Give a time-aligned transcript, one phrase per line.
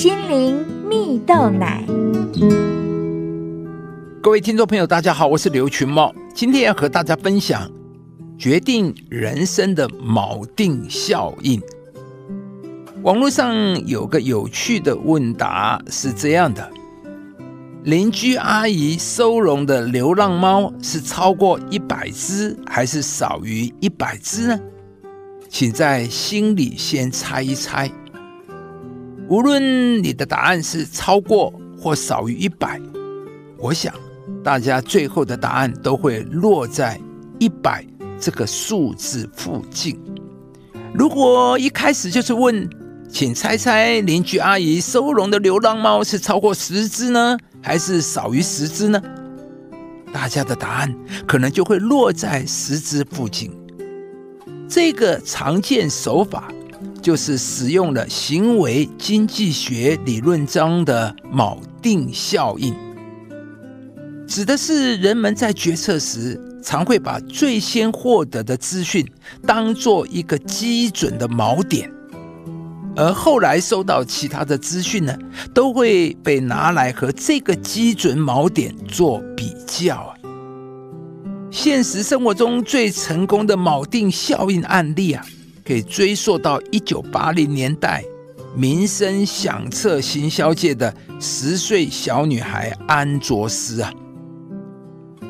[0.00, 1.84] 心灵蜜豆奶。
[4.22, 7.70] 各位听众朋友，大家好，我是刘群茂，今天要和大家分享
[8.38, 11.60] 决定人生的锚定效应。
[13.02, 13.54] 网络上
[13.86, 16.66] 有个有趣的问答是这样的：
[17.84, 24.58] 邻居阿姨收容的流浪猫是超过一百只，还是少于一百只呢？
[25.50, 27.92] 请在心里先猜一猜。
[29.30, 32.80] 无论你的答案是超过或少于一百，
[33.56, 33.94] 我想
[34.42, 37.00] 大家最后的答案都会落在
[37.38, 37.86] 一百
[38.18, 39.96] 这个数字附近。
[40.92, 42.68] 如果一开始就是问，
[43.08, 49.00] 请猜猜邻居阿姨收容的流浪猫是超过十只呢，还是少于十只呢？
[50.12, 50.92] 大家的答案
[51.24, 53.52] 可能就会落在十只附近。
[54.68, 56.52] 这个常见手法。
[57.00, 62.74] 就是使用了行为经济学理论中的锚定效应，
[64.26, 69.06] 指的是人们在决策时常会把最先获得的资讯
[69.46, 71.90] 当做一个基准的锚点，
[72.96, 75.16] 而后来收到其他的资讯呢，
[75.54, 80.14] 都会被拿来和这个基准锚点做比较啊。
[81.50, 85.24] 现实生活中最成功的锚定效应案例啊。
[85.70, 88.02] 可以追溯到一九八零年代，
[88.56, 93.92] 名声响彻行销界的十岁小女孩安卓斯啊。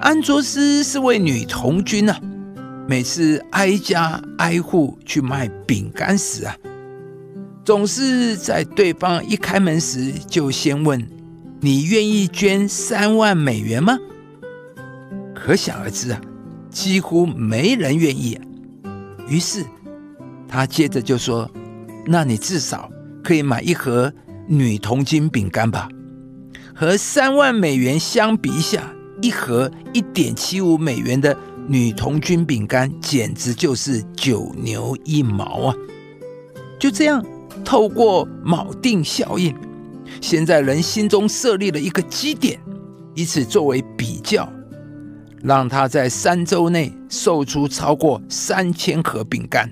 [0.00, 2.20] 安卓斯是位女童军啊，
[2.88, 6.56] 每次挨家挨户去卖饼干时啊，
[7.64, 11.00] 总是在对方一开门时就先问
[11.62, 13.96] ：“你愿意捐三万美元吗？”
[15.32, 16.20] 可想而知啊，
[16.70, 18.36] 几乎没人愿意。
[19.28, 19.64] 于是。
[20.54, 21.50] 他接着就说
[22.06, 22.88] ：“那你至少
[23.24, 24.12] 可以买一盒
[24.46, 25.88] 女童金饼干吧？
[26.72, 28.88] 和三万美元相比下，
[29.20, 35.74] 一盒一点七五美元的女童军饼干简直就是九牛一毛啊！”
[36.78, 37.20] 就这样，
[37.64, 39.52] 透过锚定效应，
[40.20, 42.60] 先在人心中设立了一个基点，
[43.16, 44.48] 以此作为比较，
[45.42, 49.68] 让他在三周内售出超过三千盒饼干。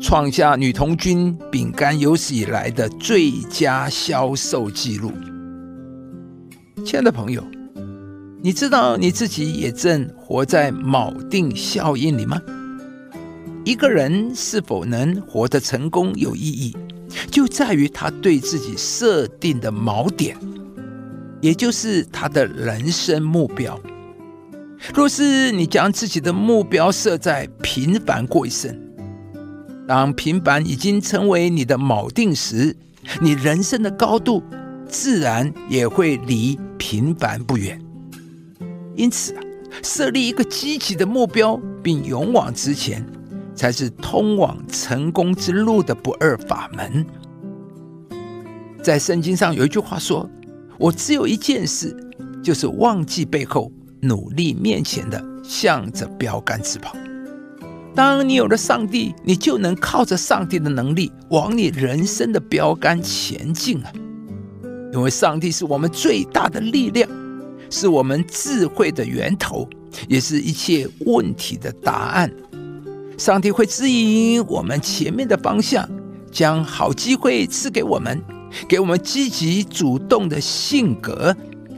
[0.00, 5.12] 创下女童军饼干有史以来的最佳销售记录。
[6.86, 7.44] 亲爱的朋友，
[8.42, 12.40] 你知道你自己也正活在锚定效应里吗？
[13.62, 16.74] 一个人是否能活得成功有意义，
[17.30, 20.34] 就在于他对自己设定的锚点，
[21.42, 23.78] 也就是他的人生目标。
[24.94, 28.74] 若是你将自己的目标设在平凡过一生，
[29.90, 32.76] 当平凡已经成为你的锚定时，
[33.20, 34.40] 你人生的高度
[34.86, 37.76] 自然也会离平凡不远。
[38.94, 39.42] 因此啊，
[39.82, 43.04] 设立一个积极的目标并勇往直前，
[43.52, 47.04] 才是通往成功之路的不二法门。
[48.80, 50.30] 在圣经上有一句话说
[50.78, 51.96] ：“我只有一件事，
[52.44, 53.72] 就是忘记背后，
[54.02, 56.96] 努力面前的，向着标杆直跑。”
[57.94, 63.92] 当你有了上帝，你就能靠着上帝的能力往你人生的标杆前进啊！
[64.92, 67.08] 因为上帝是我们最大的力量，
[67.68, 69.68] 是我们智慧的源头，
[70.08, 72.32] 也是一切问题的答案。
[73.18, 75.88] 上帝会指引我们前面的方向，
[76.30, 78.22] 将好机会赐给我们，
[78.68, 81.36] 给我们积极主动的性格，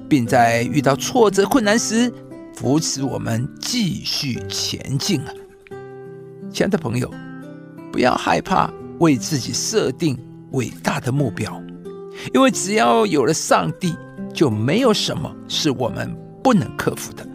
[0.09, 2.13] 并在遇到挫折困难时
[2.55, 5.33] 扶持我们继续前进啊！
[6.53, 7.11] 亲爱的朋友，
[7.91, 10.19] 不要害怕为自己设定
[10.53, 11.63] 伟大的目标，
[12.35, 13.97] 因为只要有了上帝，
[14.35, 16.15] 就没有什么是我们
[16.45, 17.27] 不能克服的。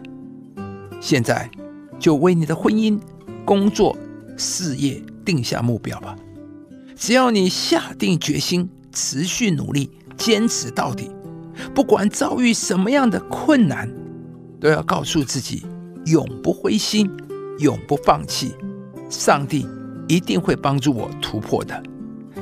[1.00, 1.50] 现在
[1.98, 2.96] 就为你的婚姻、
[3.44, 3.96] 工作、
[4.36, 6.14] 事业定下目标吧。
[6.94, 11.10] 只要你下定决心，持续努力，坚持到底，
[11.74, 13.90] 不管遭遇什么样的困难，
[14.60, 15.66] 都要告诉自己：
[16.06, 17.10] 永不灰心，
[17.58, 18.54] 永不放弃。
[19.08, 19.66] 上帝
[20.08, 21.82] 一定会帮助我突破的，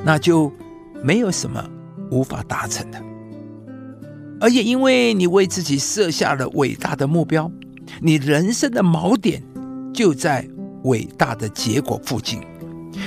[0.04, 0.52] 那就
[1.02, 1.64] 没有什么
[2.10, 3.02] 无法达成的。
[4.40, 7.50] 而也因为你为自己设下了伟大的目标，
[8.00, 9.42] 你人生的锚点
[9.94, 10.46] 就在
[10.84, 12.40] 伟大的结果附近，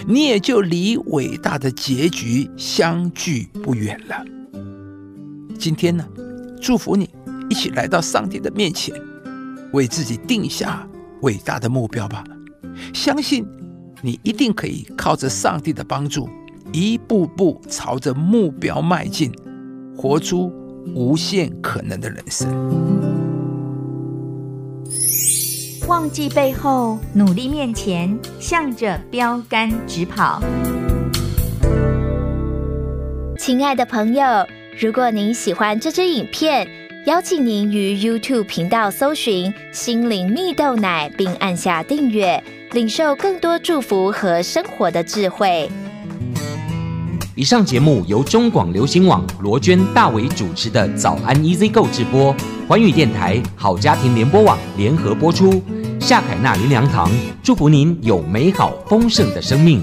[0.08, 4.26] 你也就离伟大的结局相距不远了。
[5.58, 6.04] 今天呢，
[6.60, 7.10] 祝福你
[7.50, 8.96] 一起来到上帝的面前，
[9.72, 10.88] 为自己定下
[11.22, 12.24] 伟大的目标吧。
[12.94, 13.46] 相信
[14.02, 16.30] 你一定可以靠着上帝的帮助，
[16.72, 19.32] 一步步朝着目标迈进，
[19.96, 20.52] 活出
[20.96, 22.50] 无限可能的人生。
[25.88, 30.42] 忘记背后，努力面前，向着标杆直跑。
[33.38, 34.24] 亲爱的朋友，
[34.80, 36.68] 如果您喜欢这支影片，
[37.10, 45.68] 邀请您于 YouTube 频道搜寻“心灵蜜豆奶”，并按下订阅，领受更多祝福和生活的智慧。
[47.34, 52.32] 以上节目由中广流行网罗娟、大伟主持的《早安 EZ 购》直播，
[52.68, 55.60] 环宇电台好家庭联播网联合播出。
[56.00, 57.10] 夏凯纳林良堂
[57.42, 59.82] 祝福您有美好丰盛的生命。